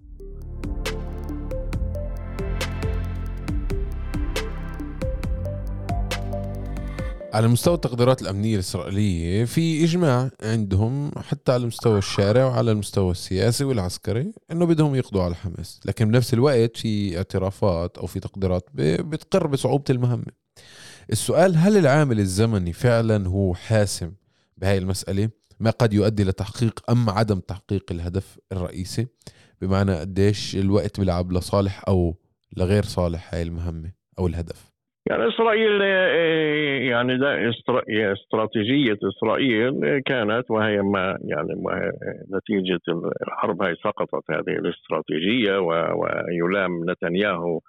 على 7.38 7.48
مستوى 7.48 7.76
التقديرات 7.76 8.22
الأمنية 8.22 8.54
الإسرائيلية 8.56 9.46
في 9.46 9.84
إجماع 9.84 10.30
عندهم 10.44 11.12
حتى 11.18 11.52
على 11.52 11.66
مستوى 11.66 11.98
الشارع 11.98 12.46
وعلى 12.46 12.72
المستوى 12.72 13.12
السياسي 13.12 13.64
والعسكري 13.64 14.34
إنه 14.52 14.66
بدهم 14.66 14.96
يقضوا 14.96 15.24
على 15.24 15.36
حماس. 15.36 15.80
لكن 15.86 16.08
بنفس 16.08 16.34
الوقت 16.34 16.78
في 16.78 17.18
اعترافات 17.18 17.98
أو 17.98 18.08
في 18.08 18.20
تقديرات 18.20 18.70
بتقر 18.74 19.48
بصعوبة 19.48 19.84
المهمة. 19.90 20.32
السؤال 21.12 21.58
هل 21.58 21.78
العامل 21.78 22.20
الزمني 22.20 22.74
فعلا 22.74 23.28
هو 23.28 23.56
حاسم 23.56 24.12
بهاي 24.58 24.78
المسألة؟ 24.78 25.30
ما 25.60 25.70
قد 25.70 25.94
يؤدي 25.94 26.24
لتحقيق 26.24 26.92
أم 26.92 27.10
عدم 27.10 27.40
تحقيق 27.40 27.92
الهدف 27.92 28.40
الرئيسي؟ 28.52 29.08
بمعنى 29.62 30.00
قديش 30.00 30.56
الوقت 30.56 31.00
بيلعب 31.00 31.32
لصالح 31.32 31.84
أو 31.88 32.16
لغير 32.58 32.86
صالح 32.86 33.34
هاي 33.34 33.42
المهمة 33.42 33.92
أو 34.20 34.28
الهدف؟ 34.28 34.67
يعني 35.10 35.28
إسرائيل 35.28 35.82
آه، 35.82 36.80
يعني 36.90 37.18
ده 37.18 37.50
استراتيجية 38.14 38.98
إسرائيل 39.04 40.00
كانت 40.06 40.52
وهي 40.52 40.82
ما 40.82 41.18
يعني 41.26 41.62
ما 41.64 41.92
نتيجة 42.36 42.80
الحرب 43.28 43.62
هاي 43.62 43.76
سقطت 43.76 44.32
هذه 44.32 44.56
الاستراتيجية 44.60 45.58
ويلام 45.60 46.72
نتنياهو 46.90 47.60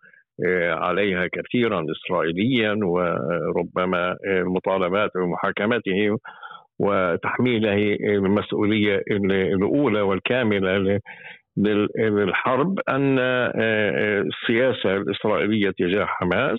آه، 0.46 0.72
عليها 0.72 1.28
كثيرا 1.32 1.84
اسرائيليا 1.90 2.78
وربما 2.82 4.16
المطالبات 4.26 5.10
بمحاكمته 5.14 6.18
وتحميله 6.78 7.96
المسؤوليه 8.00 9.02
الأولى 9.10 10.00
والكاملة 10.00 11.00
للحرب 11.98 12.78
أن 12.88 13.18
السياسة 13.18 14.96
الإسرائيلية 14.96 15.70
تجاه 15.70 16.04
حماس 16.04 16.58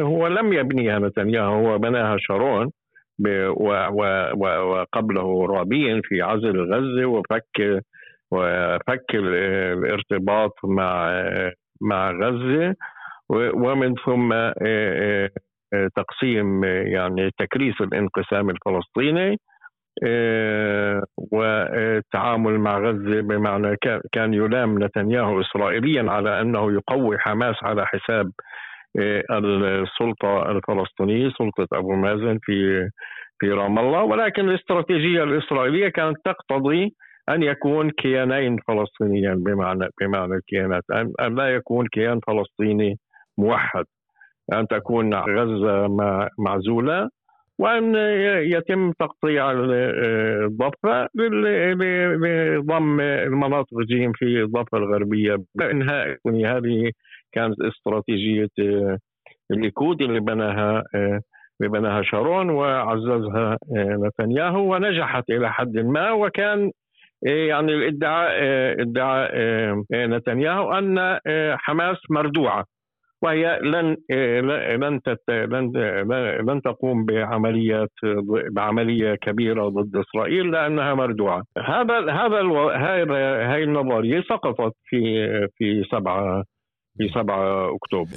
هو 0.00 0.26
لم 0.26 0.52
يبنيها 0.52 0.98
نتنياهو 0.98 1.68
هو 1.68 1.78
بناها 1.78 2.16
شارون 2.20 2.70
وقبله 4.64 5.46
رابين 5.46 6.00
في 6.04 6.22
عزل 6.22 6.74
غزة 6.74 7.06
وفك 7.06 7.82
وفك 8.30 9.14
الارتباط 9.14 10.52
مع 10.64 11.22
مع 11.80 12.10
غزة 12.10 12.74
ومن 13.30 13.94
ثم 14.06 14.32
آه، 14.32 14.54
آه، 14.62 15.30
آه، 15.74 15.88
تقسيم 15.96 16.64
يعني 16.64 17.30
تكريس 17.38 17.74
الانقسام 17.80 18.50
الفلسطيني 18.50 19.36
والتعامل 21.32 22.58
مع 22.58 22.78
غزة 22.78 23.20
بمعنى 23.20 23.76
كان 24.12 24.34
يلام 24.34 24.84
نتنياهو 24.84 25.40
اسرائيليا 25.40 26.10
على 26.10 26.40
أنه 26.40 26.72
يقوي 26.72 27.18
حماس 27.18 27.56
على 27.62 27.86
حساب 27.86 28.30
السلطة 29.30 30.50
الفلسطينية 30.50 31.30
سلطة 31.38 31.78
أبو 31.78 31.92
مازن 31.94 32.38
في 32.42 32.88
في 33.38 33.50
رام 33.52 33.78
الله. 33.78 34.02
ولكن 34.02 34.48
الاستراتيجية 34.48 35.22
الإسرائيلية 35.22 35.88
كانت 35.88 36.16
تقتضي 36.24 36.94
أن 37.28 37.42
يكون 37.42 37.90
كيانين 37.90 38.56
فلسطينيين 38.68 39.42
بمعنى 39.42 39.88
بمعنى 40.00 40.34
الكيانات 40.34 40.82
أن 41.20 41.34
لا 41.36 41.54
يكون 41.54 41.86
كيان 41.86 42.20
فلسطيني 42.26 42.98
موحد 43.38 43.84
أن 44.52 44.66
تكون 44.68 45.14
غزة 45.14 45.88
معزولة. 46.38 47.08
وأن 47.58 47.94
يتم 48.52 48.92
تقطيع 48.92 49.52
الضفة 49.52 51.08
لضم 51.14 53.00
المناطق 53.00 53.78
الجيم 53.78 54.12
في 54.12 54.42
الضفة 54.42 54.78
الغربية 54.78 55.36
انهاء 55.60 56.16
هذه 56.26 56.92
كانت 57.32 57.60
استراتيجية 57.60 58.48
الليكود 59.50 60.02
اللي 60.02 60.20
بناها 60.20 60.84
اللي 60.94 61.72
بناها 61.72 62.02
شارون 62.02 62.50
وعززها 62.50 63.58
نتنياهو 63.76 64.74
ونجحت 64.74 65.30
إلى 65.30 65.52
حد 65.52 65.78
ما. 65.78 66.10
وكان 66.12 66.70
يعني 67.22 67.72
الإدعاء 67.74 68.30
إدعاء 68.82 69.32
نتنياهو 69.92 70.72
أن 70.72 71.18
حماس 71.56 71.96
مردوعة. 72.10 72.64
وهي 73.22 73.58
لن 73.62 73.96
لن 74.10 75.00
لن 75.28 75.72
لن 76.50 76.62
تقوم 76.62 77.04
بعمليات 77.04 77.92
بعملية 78.50 79.14
كبيرة 79.14 79.68
ضد 79.68 79.96
إسرائيل 79.96 80.50
لأنها 80.50 80.94
مردوعة. 80.94 81.42
هذا 81.58 82.12
هذا 82.12 82.40
هاي 83.52 83.64
النظريه 83.64 84.22
سقطت 84.28 84.72
في 84.84 85.28
في 85.58 85.84
7 85.92 86.44
في 86.98 87.08
7 87.14 87.74
أكتوبر. 87.74 88.10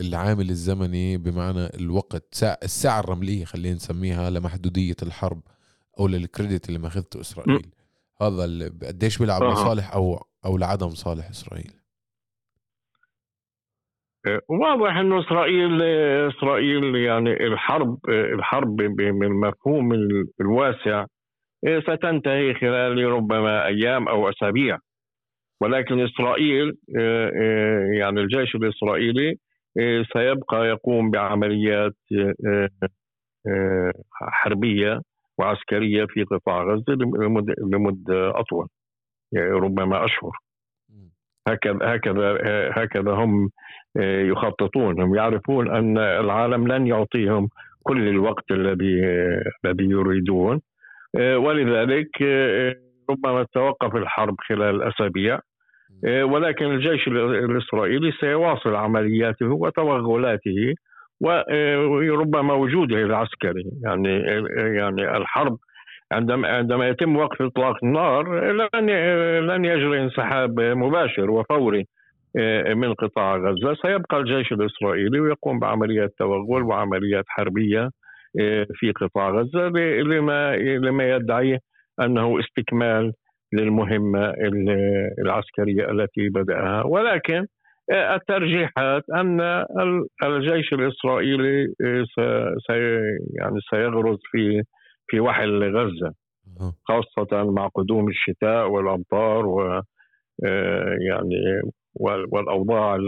العامل 0.00 0.50
الزمني 0.50 1.16
بمعنى 1.16 1.66
الوقت 1.80 2.42
الساعة 2.62 3.00
الرملية 3.00 3.44
خلينا 3.44 3.74
نسميها 3.74 4.30
لمحدودية 4.30 4.96
الحرب 5.02 5.40
أو 6.00 6.08
للكريدت 6.08 6.68
اللي 6.68 6.78
ماخذته 6.78 7.20
إسرائيل. 7.20 7.66
هذا 8.22 8.42
قديش 8.88 9.18
بيلعب 9.18 9.42
لصالح 9.42 9.94
أو 9.94 10.18
أو 10.44 10.58
لعدم 10.58 10.88
صالح 10.88 11.28
إسرائيل. 11.28 11.70
واضح 14.48 14.96
انه 14.96 15.20
إسرائيل 15.20 15.82
إسرائيل 16.28 16.96
يعني 16.96 17.46
الحرب 17.46 17.98
الحرب 18.08 18.76
بالمفهوم 18.76 19.92
الواسع 20.40 21.04
ستنتهي 21.78 22.54
خلال 22.54 23.04
ربما 23.04 23.66
أيام 23.66 24.08
أو 24.08 24.28
أسابيع. 24.28 24.78
ولكن 25.60 26.00
إسرائيل 26.00 26.72
يعني 27.98 28.20
الجيش 28.20 28.54
الإسرائيلي 28.54 29.36
سيبقى 30.12 30.66
يقوم 30.68 31.10
بعمليات 31.10 31.96
حربية 34.12 35.00
وعسكرية 35.38 36.04
في 36.08 36.24
قطاع 36.24 36.62
غزة 36.64 36.92
لمدة 37.72 38.30
أطول 38.40 38.68
يعني 39.32 39.50
ربما 39.50 40.04
أشهر. 40.04 40.32
هكذا 41.48 41.78
هكذا 41.82 42.38
هكذا 42.72 43.10
هم 43.10 43.50
يخططون 44.30 45.02
هم 45.02 45.14
يعرفون 45.14 45.70
أن 45.70 45.98
العالم 45.98 46.68
لن 46.68 46.86
يعطيهم 46.86 47.48
كل 47.82 48.08
الوقت 48.08 48.50
الذي 48.50 49.04
الذي 49.64 49.84
يريدون. 49.84 50.60
ولذلك 51.16 52.22
ربما 53.10 53.42
تتوقف 53.42 53.96
الحرب 53.96 54.34
خلال 54.48 54.82
أسابيع. 54.82 55.38
ولكن 56.04 56.64
الجيش 56.64 57.08
الإسرائيلي 57.08 58.12
سيواصل 58.12 58.74
عملياته 58.74 59.46
وتوغلاته 59.46 60.74
وربما 61.20 62.54
وجوده 62.54 62.96
العسكري. 62.96 63.64
يعني 63.84 64.18
يعني 64.76 65.16
الحرب 65.16 65.58
عندما 66.12 66.48
عندما 66.48 66.88
يتم 66.88 67.16
وقف 67.16 67.42
إطلاق 67.42 67.84
النار 67.84 68.52
لن 68.52 68.90
لن 69.46 69.64
يجري 69.64 70.02
انسحاب 70.02 70.60
مباشر 70.60 71.30
وفوري 71.30 71.86
آه، 72.38 72.74
من 72.74 72.94
قطاع 72.94 73.36
غزة. 73.36 73.74
سيبقى 73.74 74.18
الجيش 74.18 74.52
الإسرائيلي 74.52 75.20
ويقوم 75.20 75.58
بعمليات 75.58 76.14
توغل 76.18 76.62
وعمليات 76.62 77.24
حربية 77.28 77.90
آه، 78.40 78.66
في 78.74 78.92
قطاع 78.92 79.30
غزة 79.30 79.68
لما 80.02 80.56
لما 80.56 81.10
يدعيه 81.10 81.58
أنه 82.00 82.40
استكمال 82.40 83.12
للمهمة 83.52 84.34
العسكرية 85.18 85.90
التي 85.90 86.28
بدأها. 86.28 86.82
ولكن 86.86 87.46
آه، 87.92 88.14
الترجيحات 88.14 89.02
أن 89.14 89.40
الجيش 90.24 90.72
الإسرائيلي 90.72 91.66
سي 92.66 93.00
يعني 93.38 93.60
سيغرز 93.70 94.18
في 94.30 94.62
في 95.08 95.20
وحل 95.20 95.76
غزه 95.76 96.12
خاصة 96.84 97.50
مع 97.50 97.66
قدوم 97.74 98.08
الشتاء 98.08 98.68
والأمطار 98.68 99.46
و 99.46 99.82
يعني 101.08 101.62
والأوضاع 102.32 102.98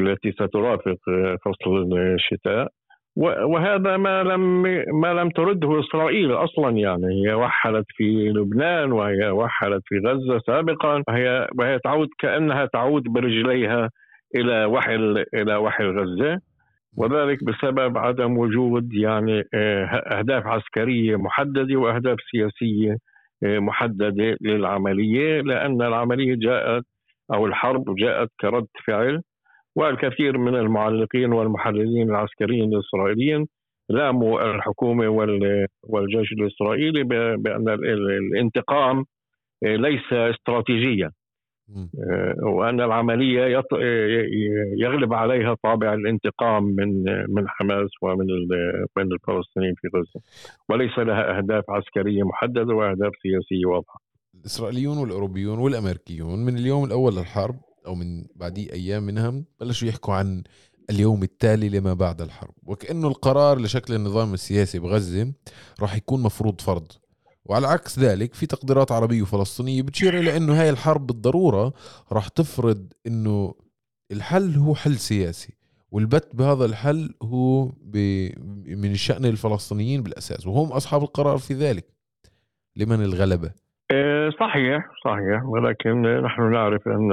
التي 0.00 0.32
سترافق 0.32 0.96
فصل 1.44 1.98
الشتاء. 1.98 2.68
وهذا 3.16 3.96
ما 3.96 4.22
لم 4.22 4.62
ما 5.00 5.14
لم 5.14 5.30
ترده 5.30 5.80
إسرائيل 5.80 6.32
أصلا 6.32 6.70
يعني. 6.70 7.26
هي 7.26 7.34
وحلت 7.34 7.86
في 7.88 8.28
لبنان 8.28 8.92
وهي 8.92 9.30
وحلت 9.30 9.82
في 9.84 9.98
غزة 9.98 10.38
سابقا. 10.46 11.02
وهي 11.08 11.48
وهي 11.58 11.78
تعود 11.78 12.08
كأنها 12.18 12.66
تعود 12.66 13.02
برجليها 13.02 13.90
إلى 14.34 14.64
وحل 14.64 15.24
إلى 15.34 15.56
وحل 15.56 16.00
غزة. 16.00 16.40
وذلك 16.96 17.44
بسبب 17.44 17.98
عدم 17.98 18.38
وجود 18.38 18.94
يعني 18.94 19.42
آه، 19.54 19.84
أهداف 19.86 20.46
عسكرية 20.46 21.16
محددة 21.16 21.76
وأهداف 21.76 22.16
سياسية 22.30 22.96
محددة 23.42 24.36
للعملية 24.40 25.40
لأن 25.40 25.82
العملية 25.82 26.34
جاءت 26.34 26.84
أو 27.34 27.46
الحرب 27.46 27.94
جاءت 27.96 28.28
كرد 28.40 28.66
فعل 28.86 29.22
والكثير 29.76 30.38
من 30.38 30.54
المعلقين 30.54 31.32
والمحللين 31.32 32.10
العسكريين 32.10 32.74
الإسرائيليين 32.74 33.46
لاموا 33.88 34.54
الحكومة 34.54 35.08
والجيش 35.88 36.32
الإسرائيلي 36.32 37.02
بأن 37.36 37.68
الانتقام 37.68 39.04
ليس 39.62 40.12
استراتيجيه 40.12 41.06
آه، 41.06 41.21
وأن 42.42 42.80
العملية 42.80 43.58
آه، 43.58 43.62
يغلب 44.78 45.14
عليها 45.14 45.56
طابع 45.62 45.94
الانتقام 45.94 46.64
من 46.64 47.02
من 47.28 47.48
حماس 47.48 47.90
ومن 48.02 48.26
من 48.96 49.12
الفلسطينيين 49.12 49.74
في 49.76 49.88
غزة. 49.96 50.20
وليس 50.68 50.98
لها 50.98 51.38
أهداف 51.38 51.64
عسكرية 51.70 52.22
محددة 52.22 52.74
وأهداف 52.74 53.12
سياسية 53.22 53.66
واضحة. 53.66 54.00
الإسرائيليون 54.34 54.98
والأوروبيون 54.98 55.58
والأمريكيون 55.58 56.44
من 56.44 56.56
اليوم 56.56 56.84
الأول 56.84 57.16
للحرب 57.16 57.56
أو 57.86 57.94
من 57.94 58.24
بعديه 58.36 58.72
أيام 58.72 59.02
منها 59.02 59.44
بلشوا 59.60 59.88
يحكوا 59.88 60.14
عن 60.14 60.42
اليوم 60.90 61.22
التالي 61.22 61.68
لما 61.68 61.94
بعد 61.94 62.20
الحرب. 62.20 62.54
وكأنه 62.66 63.08
القرار 63.08 63.58
لشكل 63.58 63.94
النظام 63.94 64.34
السياسي 64.34 64.78
بغزة 64.78 65.32
راح 65.80 65.96
يكون 65.96 66.22
مفروض 66.22 66.60
فرض. 66.60 66.86
وعلى 67.44 67.66
عكس 67.66 67.98
ذلك 67.98 68.34
في 68.34 68.46
تقديرات 68.46 68.92
عربية 68.92 69.22
وفلسطينية 69.22 69.82
بتشير 69.82 70.14
إلى 70.14 70.36
أنه 70.36 70.60
هاي 70.60 70.70
الحرب 70.70 71.06
بالضرورة 71.06 71.72
راح 72.12 72.28
تفرض 72.28 72.92
أنه 73.06 73.54
الحل 74.12 74.54
هو 74.54 74.74
حل 74.74 74.94
سياسي 74.94 75.54
والبت 75.90 76.36
بهذا 76.36 76.64
الحل 76.64 77.14
هو 77.22 77.64
من 78.66 78.90
الشأن 78.90 79.24
الفلسطينيين 79.24 80.02
بالأساس 80.02 80.46
وهم 80.46 80.72
أصحاب 80.72 81.02
القرار 81.02 81.38
في 81.38 81.54
ذلك. 81.54 81.84
لمن 82.76 83.04
الغلبة؟ 83.04 83.50
إيه، 83.90 84.30
صحيح 84.30 84.90
صحيح. 85.04 85.44
ولكن 85.44 86.02
نحن 86.02 86.52
نعرف 86.52 86.88
أن 86.88 87.12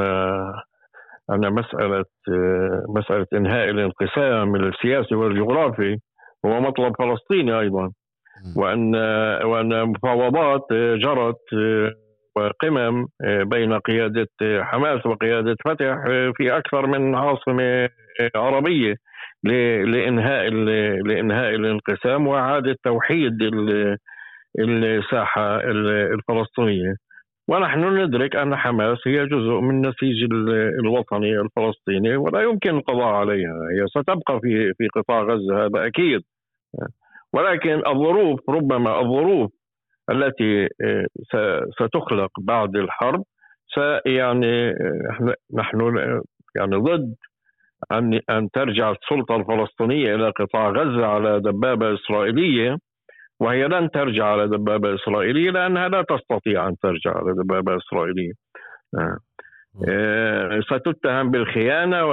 أن 1.29 1.53
مسألة 1.53 2.05
مسألة 2.89 3.27
إنهاء 3.33 3.69
الانقسام 3.69 4.55
السياسي 4.55 5.15
والجغرافي 5.15 5.97
هو 6.45 6.61
مطلب 6.61 6.93
فلسطيني 6.97 7.59
أيضا. 7.59 7.91
وأن 8.55 8.95
وأن 9.43 9.83
مفاوضات 9.85 10.67
جرت 10.73 11.43
وقمم 12.35 13.07
بين 13.43 13.73
قيادة 13.73 14.27
حماس 14.41 15.05
وقيادة 15.05 15.55
فتح 15.65 15.95
في 16.37 16.57
أكثر 16.57 16.87
من 16.87 17.15
عاصمة 17.15 17.89
عربية 18.35 18.95
لإنهاء 19.43 20.49
لإنهاء 21.07 21.55
الانقسام 21.55 22.27
وإعادة 22.27 22.75
توحيد 22.83 23.37
الساحة 24.59 25.55
الفلسطينية. 26.13 26.93
ونحن 27.49 27.97
ندرك 28.03 28.35
أن 28.35 28.55
حماس 28.55 28.97
هي 29.07 29.25
جزء 29.25 29.59
من 29.59 29.69
النسيج 29.69 30.23
الوطني 30.79 31.39
الفلسطيني 31.39 32.15
ولا 32.17 32.41
يمكن 32.41 32.69
القضاء 32.77 33.07
عليها. 33.07 33.53
هي 33.73 33.87
ستبقى 33.87 34.39
في 34.41 34.73
في 34.77 34.87
قطاع 34.95 35.21
غزة 35.23 35.65
هذا 35.65 35.87
أكيد. 35.87 36.21
ولكن 37.33 37.87
الظروف 37.87 38.49
ربما 38.49 38.99
الظروف 38.99 39.51
التي 40.11 40.67
ستخلق 41.81 42.29
بعد 42.39 42.75
الحرب 42.75 43.23
يعني 44.05 44.73
نحن 45.53 45.79
يعني 46.55 46.75
ضد 46.75 47.15
أن 47.91 48.19
أن 48.29 48.49
ترجع 48.53 48.91
السلطة 48.91 49.35
الفلسطينية 49.35 50.15
إلى 50.15 50.29
قطاع 50.29 50.69
غزة 50.69 51.05
على 51.05 51.39
دبابة 51.39 51.93
إسرائيلية 51.93 52.77
وهي 53.39 53.67
لن 53.67 53.91
ترجع 53.91 54.25
على 54.25 54.47
دبابة 54.47 54.95
إسرائيلية 54.95 55.51
لأنها 55.51 55.87
لا 55.87 56.01
تستطيع 56.09 56.67
أن 56.67 56.75
ترجع 56.77 57.17
على 57.17 57.33
دبابة 57.33 57.77
إسرائيلية. 57.77 58.33
آه. 59.87 60.57
آه، 60.57 60.61
ستتهم 60.61 61.31
بالخيانة 61.31 62.05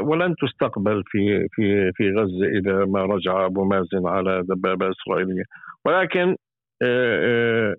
ولن 0.00 0.34
تستقبل 0.42 1.02
في 1.06 1.48
في 1.52 1.92
في 1.94 2.10
غزة 2.10 2.46
إذا 2.58 2.84
ما 2.84 3.02
رجع 3.04 3.46
أبو 3.46 3.64
مازن 3.64 4.06
على 4.06 4.42
دبابة 4.42 4.90
إسرائيلية 4.90 5.42
ولكن 5.84 6.36
آه، 6.82 7.74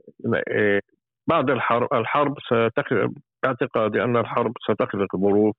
بعد 1.28 1.50
الحرب 1.50 1.88
الحرب 1.93 2.36
ستخلق 2.39 3.12
باعتقادي 3.43 4.04
أن 4.04 4.17
الحرب 4.17 4.54
ستخلق 4.69 5.15
ظروف 5.15 5.56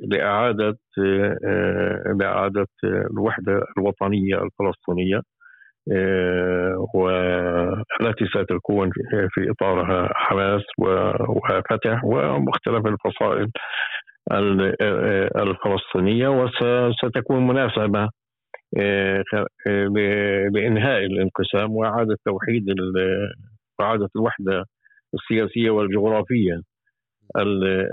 لإعادة 0.00 0.78
لإعادة 2.20 2.66
الوحدة 2.84 3.60
الوطنية 3.78 4.42
الفلسطينية 4.42 5.20
والتي 6.94 8.26
ستكون 8.26 8.90
في 9.10 9.50
إطارها 9.50 10.08
حماس 10.14 10.62
وفتح 10.78 12.04
ومختلف 12.04 12.86
الفصائل 12.86 13.50
الفلسطينية 15.36 16.28
وستكون 16.28 17.46
مناسبة 17.46 18.08
لإنهاء 20.54 21.04
الانقسام 21.04 21.70
وإعادة 21.76 22.16
توحيد 22.24 22.64
وإعادة 23.78 24.08
الوحدة 24.16 24.64
السياسية 25.14 25.70
والجغرافية 25.70 26.60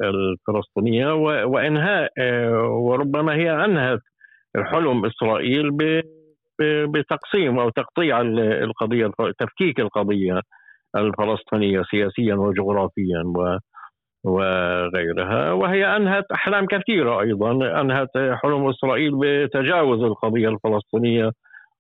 الفلسطينية 0.04 1.14
وإنهاء 1.46 2.12
وربما 2.66 3.34
هي 3.36 3.66
أنهت 3.66 4.00
حلم 4.58 5.06
إسرائيل 5.06 5.72
بتقسيم 6.62 7.60
أو 7.60 7.70
تقطيع 7.70 8.22
القضية 8.22 9.12
تفكيك 9.40 9.80
القضية 9.80 10.42
الفلسطينية 10.98 11.84
سياسيا 11.92 12.36
وجغرافيا 12.36 13.24
وغيرها. 14.26 15.52
وهي 15.52 15.96
أنهت 15.98 16.26
أحلام 16.34 16.66
كثيرة 16.66 17.22
أيضا 17.22 17.82
أنهت 17.82 18.10
حلم 18.44 18.70
إسرائيل 18.70 19.12
بتجاوز 19.22 20.04
القضية 20.04 20.50
الفلسطينية 20.50 21.32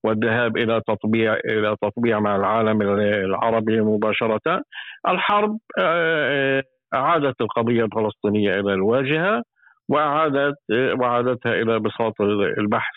والذهاب 0.04 0.58
إلى 0.58 0.82
تطبيع 0.88 1.34
إلى 1.46 1.76
تطبيع 1.82 2.20
مع 2.20 2.36
العالم 2.36 2.82
العربي 2.82 3.82
مباشرة. 3.82 4.62
الحرب 5.08 5.58
آه، 5.80 6.64
أعادت 6.94 7.42
القضية 7.42 7.86
الفلسطينية 7.86 8.60
إلى 8.60 8.74
الواجهة. 8.74 9.44
واعادت 9.90 10.56
واعادتها 11.00 11.54
إلى 11.54 11.80
بساط 11.80 12.22
البحث 12.58 12.96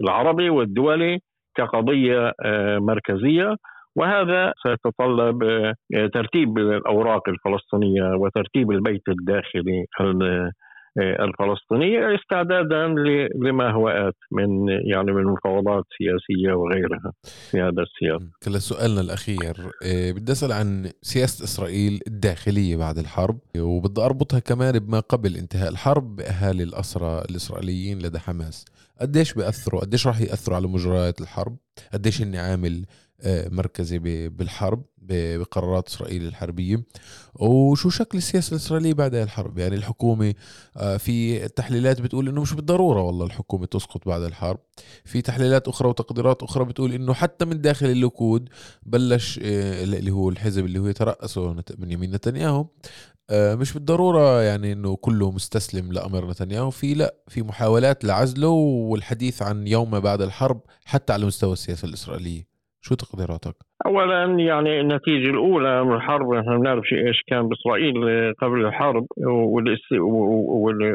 العربي 0.00 0.50
والدولي 0.50 1.18
كقضية 1.56 2.32
آه، 2.44 2.78
مركزية. 2.78 3.56
وهذا 3.96 4.52
سيتطلب 4.62 5.42
آه، 5.42 5.74
ترتيب 6.14 6.58
الأوراق 6.58 7.28
الفلسطينية 7.28 8.14
وترتيب 8.14 8.70
البيت 8.70 9.08
الداخلي 9.08 9.86
الفلسطينية 10.98 12.14
استعدادا 12.14 12.86
لما 13.34 13.70
هو 13.70 13.88
آت 13.88 14.16
من 14.32 14.68
يعني 14.68 15.12
من 15.12 15.24
مفاوضات 15.24 15.84
سياسية 15.98 16.52
وغيرها 16.52 17.12
في 17.50 17.60
هذا 17.60 17.82
السياق. 17.82 18.20
كلا 18.42 18.58
سؤالنا 18.58 19.00
الأخير 19.00 19.56
آه، 19.84 20.12
بدي 20.12 20.32
أسأل 20.32 20.52
عن 20.52 20.90
سياسة 21.02 21.44
إسرائيل 21.44 22.00
الداخلية 22.06 22.76
بعد 22.76 22.98
الحرب 22.98 23.38
وبدي 23.58 24.00
أربطها 24.00 24.40
كمان 24.40 24.78
بما 24.78 25.00
قبل 25.00 25.36
انتهاء 25.36 25.70
الحرب 25.70 26.16
بأهالي 26.16 26.62
الأسرى 26.62 27.22
الإسرائيليين 27.30 27.98
لدى 27.98 28.18
حماس. 28.18 28.64
قديش 29.00 29.34
بيأثروا؟ 29.34 29.80
قديش 29.80 30.06
راح 30.06 30.20
يأثروا 30.20 30.56
على 30.56 30.66
مجريات 30.66 31.20
الحرب؟ 31.20 31.56
قديش 31.92 32.22
إني 32.22 32.38
عامل 32.38 32.74
آه، 32.82 33.09
مركزي 33.26 33.98
بالحرب 34.28 34.82
بقرارات 35.10 35.88
إسرائيل 35.88 36.26
الحربية. 36.26 36.82
وشو 37.34 37.90
شكل 37.90 38.18
السياسة 38.18 38.50
الإسرائيلية 38.50 38.94
بعد 38.94 39.14
الحرب؟ 39.14 39.58
يعني 39.58 39.74
الحكومة 39.74 40.34
آه، 40.76 40.96
في 40.96 41.48
تحليلات 41.48 42.00
بتقول 42.00 42.28
إنه 42.28 42.40
مش 42.40 42.52
بالضرورة 42.52 43.02
والله 43.02 43.26
الحكومة 43.26 43.66
تسقط 43.66 44.08
بعد 44.08 44.22
الحرب. 44.22 44.58
في 45.04 45.22
تحليلات 45.22 45.68
أخرى 45.68 45.88
وتقديرات 45.88 46.42
أخرى 46.42 46.64
بتقول 46.64 46.92
إنه 46.92 47.14
حتى 47.14 47.44
من 47.44 47.60
داخل 47.60 47.86
الليكود 47.86 48.48
بلش 48.82 49.40
آه، 49.42 49.84
اللي 49.84 50.10
هو 50.10 50.28
الحزب 50.28 50.64
اللي 50.64 50.78
هو 50.78 50.86
يترأسه 50.86 51.54
بنيامين 51.78 52.10
نتنياهو. 52.10 52.66
مش 53.32 53.72
بالضرورة 53.72 54.42
يعني 54.42 54.72
إنه 54.72 54.96
كله 54.96 55.30
مستسلم 55.30 55.92
لأمر 55.92 56.30
نتنياهو. 56.30 56.70
في 56.70 56.94
لا 56.94 57.14
في 57.28 57.42
محاولات 57.42 58.04
لعزله 58.04 58.48
والحديث 58.48 59.42
عن 59.42 59.66
يوم 59.66 60.00
بعد 60.00 60.22
الحرب 60.22 60.60
حتى 60.84 61.12
على 61.12 61.26
مستوى 61.26 61.52
السياسة 61.52 61.88
الإسرائيلية. 61.88 62.49
شو 62.82 62.94
تقديراتك؟ 62.94 63.54
اولا 63.86 64.24
يعني 64.24 64.80
النتيجة 64.80 65.30
الأولى 65.30 65.84
من 65.84 65.92
الحرب 65.92 66.34
نحن 66.34 66.58
بنعرف 66.58 66.84
إيش 66.92 67.22
كان 67.26 67.48
بإسرائيل 67.48 67.94
قبل 68.34 68.66
الحرب 68.66 69.06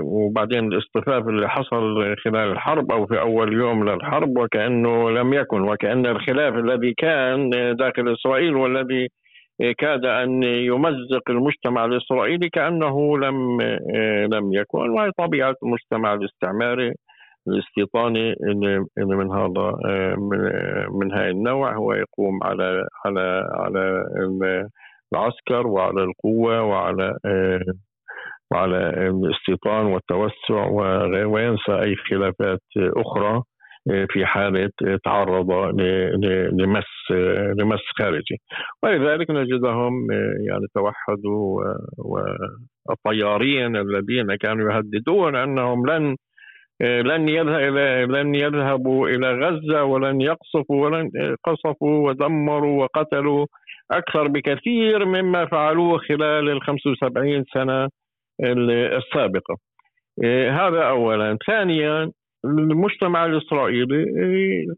وبعدين 0.04 0.74
الاصطفاف 0.74 1.28
اللي 1.28 1.50
حصل 1.50 2.16
خلال 2.24 2.52
الحرب 2.52 2.92
أو 2.92 3.06
في 3.06 3.20
أول 3.20 3.54
يوم 3.54 3.90
للحرب 3.90 4.38
وكأنه 4.38 5.10
لم 5.10 5.34
يكن 5.34 5.62
وكأن 5.62 6.06
الخلاف 6.06 6.54
الذي 6.54 6.94
كان 6.98 7.50
داخل 7.76 8.14
إسرائيل 8.14 8.56
والذي 8.56 9.08
كاد 9.78 10.06
أن 10.06 10.44
يمزق 10.44 11.30
المجتمع 11.30 11.86
الإسرائيلي 11.86 12.50
كأنه 12.50 13.18
لم 13.18 13.62
لم 14.34 14.54
يكن 14.54 14.90
وهي 14.90 15.12
طبيعة 15.18 15.56
المجتمع 15.64 16.14
الاستعماري 16.14 16.94
الاستيطاني 17.48 18.34
اللي 18.98 19.16
من 19.16 19.32
هذا 19.32 19.78
آه، 19.86 20.16
من 20.92 21.12
هاي 21.12 21.30
النوع 21.30 21.76
هو 21.76 21.94
يقوم 21.94 22.44
على 22.44 22.88
على 23.06 23.44
على 23.54 24.06
العسكر 25.14 25.68
وعلى 25.68 26.04
القوة 26.04 26.62
وعلى 26.62 27.18
آه، 27.26 27.74
وعلى 28.52 28.90
الاستيطان 28.90 29.86
والتوسع 29.86 30.68
وينسى 31.26 31.72
أي 31.72 31.96
خلافات 31.96 32.62
أخرى 32.78 33.44
آه، 33.92 34.08
في 34.10 34.26
حالة 34.26 34.70
تعرض 35.04 35.52
لمس 36.52 37.12
لمس 37.60 37.82
خارجي. 38.00 38.38
ولذلك 38.84 39.32
نجدهم 39.32 40.12
يعني 40.48 40.66
توحدوا 40.74 41.64
والطيارين 42.88 43.76
الذين 43.76 44.36
كانوا 44.36 44.74
يهددون 44.74 45.36
أنهم 45.36 45.86
لن 45.86 46.16
آه، 46.82 47.02
لن 47.02 47.30
لن 48.12 48.36
يذهبوا 48.36 49.08
إلى 49.10 49.32
غزة 49.48 49.84
ولن 49.84 50.22
يقصفوا 50.22 50.86
ولن 50.86 51.12
آه، 51.22 51.36
قصفوا 51.44 52.10
ودمروا 52.10 52.84
وقتلوا 52.84 53.46
أكثر 53.92 54.28
بكثير 54.28 55.06
مما 55.06 55.46
فعلوه 55.46 55.98
خلال 55.98 56.50
ال 56.50 56.62
75 56.62 57.46
سنة 57.54 57.90
السابقة. 58.98 59.56
آه، 60.24 60.52
هذا 60.52 60.84
اولا، 60.90 61.38
ثانيا 61.48 62.12
المجتمع 62.46 63.26
الإسرائيلي 63.26 64.06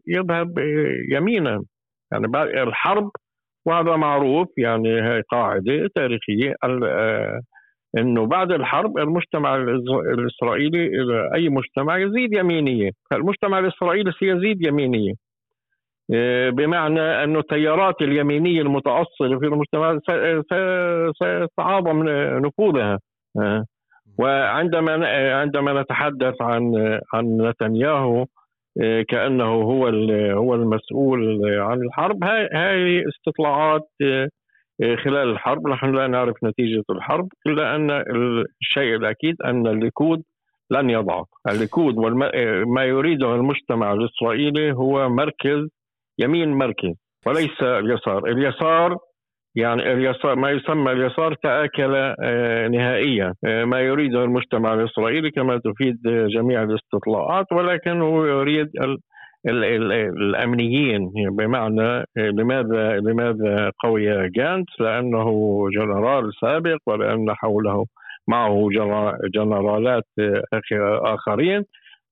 يذهب 0.06 0.58
يمينا 1.12 1.62
يعني 2.12 2.26
بعد 2.28 2.48
الحرب 2.48 3.10
وهذا 3.66 3.96
معروف 3.96 4.48
يعني 4.58 5.02
هي 5.02 5.22
قاعدة 5.30 5.88
تاريخية 5.94 6.54
إنه 7.98 8.26
بعد 8.26 8.52
الحرب 8.52 8.98
المجتمع 8.98 9.56
الإسرائيلي 10.14 10.90
أي 11.34 11.48
مجتمع 11.48 11.98
يزيد 11.98 12.36
يمينية، 12.36 12.90
المجتمع 13.12 13.58
الإسرائيلي 13.58 14.12
سيزيد 14.12 14.66
يمينية. 14.66 15.14
آه، 16.14 16.50
بمعنى 16.50 17.00
أن 17.00 17.36
التيارات 17.36 18.02
اليمينية 18.02 18.62
المتأصلة 18.62 19.38
في 19.38 19.46
المجتمع 19.46 19.98
ستعاظم 21.52 22.02
نفوذها 22.46 22.98
آه، 23.40 23.64
وعندما 24.18 25.06
عندما 25.40 25.82
نتحدث 25.82 26.42
عن 26.42 26.72
عن 27.14 27.24
نتنياهو 27.40 28.26
كأنه 29.08 29.44
هو 29.44 29.86
هو 30.32 30.54
المسؤول 30.54 31.40
عن 31.60 31.82
الحرب 31.82 32.24
هاي 32.24 33.04
استطلاعات 33.08 33.88
خلال 34.80 35.30
الحرب 35.30 35.68
نحن 35.68 35.94
لا 35.94 36.06
نعرف 36.06 36.44
نتيجة 36.44 36.84
الحرب 36.90 37.28
إلا 37.46 37.76
أن 37.76 37.90
الشيء 38.60 38.96
الأكيد 38.96 39.42
أن 39.44 39.66
الليكود 39.66 40.22
لن 40.70 40.90
يضعف. 40.90 41.26
الليكود 41.48 41.94
ما 42.66 42.84
يريده 42.84 43.34
المجتمع 43.34 43.92
الإسرائيلي 43.92 44.72
هو 44.72 45.08
مركز 45.08 45.68
يمين 46.18 46.52
مركز 46.52 46.94
وليس 47.26 47.62
اليسار. 47.62 48.26
اليسار 48.26 48.96
يعني 49.54 49.92
اليسار 49.92 50.36
ما 50.36 50.50
يسمى 50.50 50.92
اليسار 50.92 51.34
تآكل 51.34 51.94
آه، 52.22 52.68
نهائيا. 52.68 53.34
آه، 53.44 53.64
ما 53.64 53.80
يريده 53.80 54.24
المجتمع 54.24 54.74
الإسرائيلي 54.74 55.30
كما 55.30 55.58
تفيد 55.58 55.96
جميع 56.34 56.62
الاستطلاعات 56.62 57.46
ولكن 57.52 58.00
هو 58.00 58.24
يريد 58.26 58.70
الأمنيين. 59.46 61.12
بمعنى 61.30 61.82
آه، 61.82 62.06
لماذا 62.16 62.96
لماذا 62.96 63.72
قوي 63.82 64.28
جانت؟ 64.30 64.68
لأنه 64.80 65.28
جنرال 65.70 66.32
سابق 66.40 66.78
ولأن 66.86 67.34
حوله 67.34 67.86
معه 68.28 68.68
جنرالات 69.34 70.06
آخرين. 71.04 71.64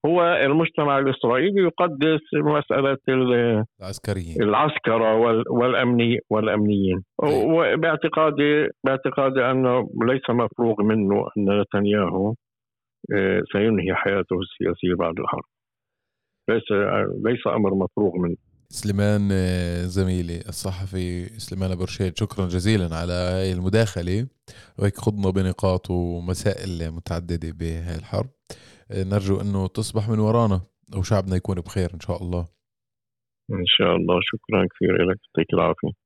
هو 0.06 0.22
المجتمع 0.22 0.98
الإسرائيلي 0.98 1.62
يقدس 1.62 2.20
مسألة 2.34 2.98
العسكريين. 3.08 4.42
العسكرة 4.42 5.14
والامني 5.50 6.18
والأمنيين. 6.30 7.02
طيب. 7.22 7.50
وباعتقادي 7.50 8.68
باعتقادي 8.84 9.50
انه 9.50 9.88
ليس 10.02 10.30
مفروغ 10.30 10.82
منه 10.82 11.26
أن 11.38 11.60
نتنياهو 11.60 12.34
آه، 13.14 13.42
سينهي 13.52 13.94
حياته 13.94 14.36
السياسية 14.40 14.94
بعد 14.94 15.20
الحرب. 15.20 15.55
ليس 16.48 16.62
ليس 17.24 17.46
أمر 17.46 17.74
مفروغ 17.74 18.16
منه. 18.18 18.36
سليمان 18.68 19.28
آه، 19.32 19.82
زميلي 19.82 20.40
الصحفي 20.48 21.24
سليمان 21.38 21.70
أبو 21.70 21.84
رشيد 21.84 22.18
شكرا 22.18 22.46
جزيلا 22.46 22.96
على 22.96 23.12
هاي 23.12 23.52
المداخلة. 23.52 24.26
وهيك 24.78 24.96
خضنا 24.96 25.30
بنقاط 25.30 25.90
ومسائل 25.90 26.90
متعددة 26.90 27.50
بهاي 27.52 27.96
الحرب. 27.96 28.30
نرجو 28.90 29.40
أنه 29.40 29.66
تصبح 29.66 30.08
من 30.08 30.18
ورانا 30.18 30.60
وشعبنا 30.96 31.36
يكون 31.36 31.60
بخير 31.60 31.94
إن 31.94 32.00
شاء 32.00 32.22
الله. 32.22 32.46
إن 33.50 33.66
شاء 33.66 33.96
الله. 33.96 34.20
شكرا 34.22 34.66
كثير 34.74 35.10
لك. 35.10 35.18
يعطيك 35.26 35.54
العافية. 35.54 36.05